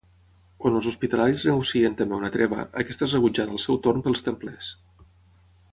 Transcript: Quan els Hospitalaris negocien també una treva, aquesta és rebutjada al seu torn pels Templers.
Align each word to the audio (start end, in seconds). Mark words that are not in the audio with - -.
Quan 0.63 0.77
els 0.77 0.87
Hospitalaris 0.91 1.45
negocien 1.49 1.97
també 1.99 2.17
una 2.21 2.31
treva, 2.37 2.65
aquesta 2.85 3.09
és 3.09 3.15
rebutjada 3.17 3.57
al 3.59 3.63
seu 3.67 3.79
torn 3.89 4.03
pels 4.09 4.27
Templers. 4.31 4.73